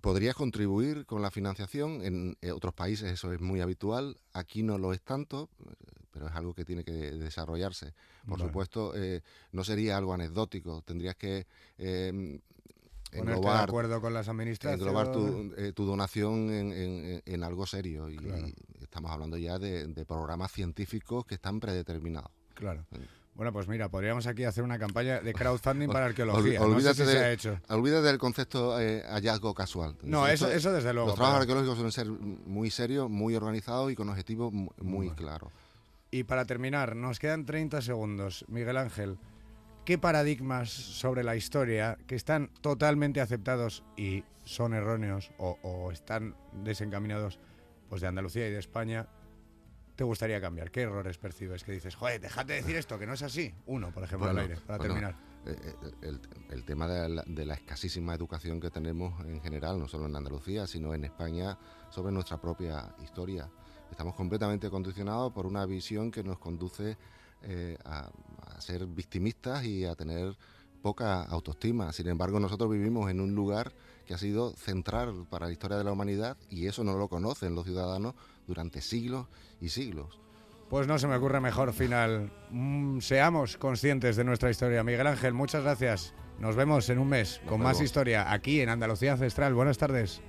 Podrías 0.00 0.36
contribuir 0.36 1.06
con 1.06 1.22
la 1.22 1.30
financiación, 1.32 2.00
en 2.04 2.36
otros 2.52 2.72
países 2.72 3.10
eso 3.10 3.32
es 3.32 3.40
muy 3.40 3.60
habitual, 3.60 4.16
aquí 4.32 4.62
no 4.62 4.78
lo 4.78 4.92
es 4.92 5.02
tanto, 5.02 5.48
pero 6.12 6.28
es 6.28 6.34
algo 6.34 6.54
que 6.54 6.64
tiene 6.64 6.84
que 6.84 6.92
desarrollarse. 6.92 7.92
Por 8.28 8.38
supuesto, 8.38 8.92
eh, 8.94 9.22
no 9.50 9.64
sería 9.64 9.96
algo 9.96 10.14
anecdótico, 10.14 10.82
tendrías 10.82 11.16
que 11.16 11.46
eh, 11.78 12.12
Ponerte 12.12 12.40
de 13.12 13.18
englobar, 13.36 13.68
acuerdo 13.68 14.00
con 14.00 14.12
las 14.14 14.28
administraciones. 14.28 14.80
englobar 14.86 15.10
tu, 15.10 15.54
eh, 15.56 15.72
tu 15.72 15.84
donación 15.84 16.50
en, 16.52 16.72
en- 16.72 17.22
en 17.24 17.42
algo 17.42 17.66
serio 17.66 18.08
y, 18.10 18.16
Claro. 18.18 18.46
Estamos 18.96 19.10
hablando 19.12 19.36
ya 19.36 19.58
de, 19.58 19.88
de 19.88 20.04
programas 20.06 20.50
científicos 20.52 21.26
que 21.26 21.34
están 21.34 21.60
predeterminados. 21.60 22.30
Claro. 22.54 22.86
Bueno, 23.34 23.52
pues 23.52 23.68
mira, 23.68 23.90
podríamos 23.90 24.26
aquí 24.26 24.44
hacer 24.44 24.64
una 24.64 24.78
campaña 24.78 25.20
de 25.20 25.34
crowdfunding 25.34 25.88
para 25.88 26.06
ol- 26.06 26.08
arqueología. 26.08 26.58
No 26.58 26.64
sé 26.66 26.72
olvídate 26.72 27.04
si 27.04 27.12
se 27.12 27.18
ha 27.18 27.30
hecho. 27.32 27.60
Olvídate 27.68 28.06
del 28.06 28.16
concepto 28.16 28.80
eh, 28.80 29.02
hallazgo 29.06 29.52
casual. 29.52 29.94
No, 30.02 30.26
eso, 30.26 30.46
Esto- 30.46 30.56
eso 30.56 30.72
desde 30.72 30.94
luego. 30.94 31.08
Los 31.08 31.16
trabajos 31.16 31.40
pero- 31.44 31.58
arqueológicos 31.60 31.76
suelen 31.76 31.92
ser 31.92 32.06
muy 32.46 32.70
serios, 32.70 33.10
muy 33.10 33.36
organizados 33.36 33.92
y 33.92 33.94
con 33.94 34.08
objetivos 34.08 34.50
mu- 34.54 34.70
muy 34.80 35.10
claros. 35.10 35.52
Y 36.10 36.24
para 36.24 36.46
terminar, 36.46 36.96
nos 36.96 37.18
quedan 37.18 37.44
30 37.44 37.82
segundos. 37.82 38.46
Miguel 38.48 38.78
Ángel, 38.78 39.18
¿qué 39.84 39.98
paradigmas 39.98 40.70
sobre 40.70 41.22
la 41.22 41.36
historia 41.36 41.98
que 42.06 42.14
están 42.14 42.48
totalmente 42.62 43.20
aceptados 43.20 43.84
y 43.98 44.24
son 44.46 44.72
erróneos 44.72 45.30
o, 45.36 45.58
o 45.62 45.92
están 45.92 46.34
desencaminados 46.64 47.38
pues 47.96 48.02
de 48.02 48.08
Andalucía 48.08 48.46
y 48.46 48.50
de 48.50 48.58
España 48.58 49.08
te 49.94 50.04
gustaría 50.04 50.38
cambiar? 50.38 50.70
¿Qué 50.70 50.82
errores 50.82 51.16
percibes? 51.16 51.64
Que 51.64 51.72
dices, 51.72 51.94
joder, 51.94 52.20
déjate 52.20 52.52
de 52.52 52.58
decir 52.60 52.76
esto, 52.76 52.98
que 52.98 53.06
no 53.06 53.14
es 53.14 53.22
así. 53.22 53.54
Uno, 53.64 53.90
por 53.90 54.04
ejemplo, 54.04 54.26
Bueno, 54.26 54.40
al 54.40 54.50
aire, 54.50 54.60
para 54.60 54.76
bueno, 54.76 54.92
terminar. 54.92 55.16
Eh, 55.46 55.56
eh, 55.82 55.90
el, 56.02 56.20
el 56.50 56.64
tema 56.66 56.86
de 56.86 57.08
la, 57.08 57.24
de 57.26 57.46
la 57.46 57.54
escasísima 57.54 58.14
educación 58.14 58.60
que 58.60 58.68
tenemos 58.68 59.18
en 59.24 59.40
general, 59.40 59.78
no 59.78 59.88
solo 59.88 60.04
en 60.04 60.14
Andalucía, 60.14 60.66
sino 60.66 60.92
en 60.92 61.06
España, 61.06 61.58
sobre 61.88 62.12
nuestra 62.12 62.38
propia 62.38 62.94
historia. 63.02 63.48
Estamos 63.90 64.14
completamente 64.14 64.68
condicionados 64.68 65.32
por 65.32 65.46
una 65.46 65.64
visión 65.64 66.10
que 66.10 66.22
nos 66.22 66.38
conduce 66.38 66.98
eh, 67.44 67.78
a, 67.82 68.10
a 68.46 68.60
ser 68.60 68.86
victimistas 68.86 69.64
y 69.64 69.86
a 69.86 69.94
tener 69.94 70.36
poca 70.86 71.24
autoestima. 71.24 71.92
Sin 71.92 72.06
embargo, 72.06 72.38
nosotros 72.38 72.70
vivimos 72.70 73.10
en 73.10 73.20
un 73.20 73.34
lugar 73.34 73.72
que 74.06 74.14
ha 74.14 74.18
sido 74.18 74.52
central 74.52 75.26
para 75.28 75.46
la 75.46 75.52
historia 75.52 75.76
de 75.76 75.82
la 75.82 75.90
humanidad 75.90 76.36
y 76.48 76.68
eso 76.68 76.84
no 76.84 76.96
lo 76.96 77.08
conocen 77.08 77.56
los 77.56 77.64
ciudadanos 77.64 78.14
durante 78.46 78.80
siglos 78.80 79.26
y 79.60 79.70
siglos. 79.70 80.20
Pues 80.70 80.86
no 80.86 80.96
se 81.00 81.08
me 81.08 81.16
ocurre 81.16 81.40
mejor 81.40 81.72
final. 81.72 82.30
Mm, 82.50 83.00
seamos 83.00 83.56
conscientes 83.56 84.14
de 84.14 84.22
nuestra 84.22 84.48
historia. 84.48 84.84
Miguel 84.84 85.08
Ángel, 85.08 85.34
muchas 85.34 85.64
gracias. 85.64 86.14
Nos 86.38 86.54
vemos 86.54 86.88
en 86.88 87.00
un 87.00 87.08
mes 87.08 87.40
Nos 87.42 87.50
con 87.50 87.62
más 87.62 87.80
historia 87.80 88.32
aquí 88.32 88.60
en 88.60 88.68
Andalucía 88.68 89.14
Ancestral. 89.14 89.54
Buenas 89.54 89.78
tardes. 89.78 90.22